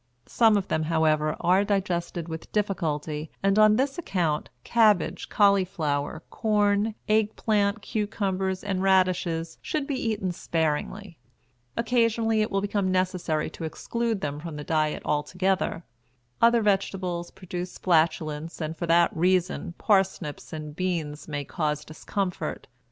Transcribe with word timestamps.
Some 0.25 0.57
of 0.57 0.67
them, 0.67 0.81
however, 0.85 1.35
are 1.41 1.63
digested 1.63 2.27
with 2.27 2.51
difficulty, 2.51 3.29
and 3.43 3.59
on 3.59 3.75
this 3.75 3.99
account 3.99 4.49
cabbage, 4.63 5.29
cauliflower, 5.29 6.23
corn, 6.31 6.95
egg 7.07 7.35
plant, 7.35 7.83
cucumbers, 7.83 8.63
and 8.63 8.81
radishes 8.81 9.59
should 9.61 9.85
be 9.85 9.93
eaten 9.93 10.31
sparingly. 10.31 11.19
Occasionally 11.77 12.41
it 12.41 12.49
will 12.49 12.61
be 12.61 12.81
necessary 12.81 13.51
to 13.51 13.63
exclude 13.63 14.21
them 14.21 14.39
from 14.39 14.55
the 14.55 14.63
diet 14.63 15.03
altogether. 15.05 15.83
Other 16.41 16.63
vegetables 16.63 17.29
produce 17.29 17.77
flatulence, 17.77 18.59
and 18.59 18.75
for 18.75 18.87
that 18.87 19.15
reason 19.15 19.75
parsnips 19.77 20.51
and 20.51 20.75
beans 20.75 21.27
may 21.27 21.45
cause 21.45 21.85
discomfort. 21.85 22.65